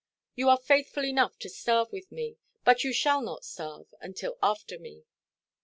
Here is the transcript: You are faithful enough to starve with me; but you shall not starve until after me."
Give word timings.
You 0.33 0.49
are 0.49 0.57
faithful 0.57 1.05
enough 1.05 1.37
to 1.37 1.47
starve 1.47 1.91
with 1.91 2.11
me; 2.11 2.37
but 2.65 2.83
you 2.83 2.91
shall 2.91 3.21
not 3.21 3.45
starve 3.45 3.93
until 4.01 4.35
after 4.41 4.79
me." 4.79 5.03